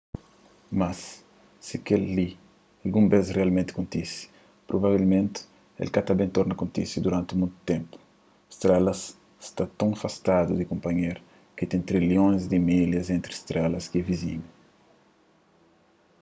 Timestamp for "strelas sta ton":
8.55-9.91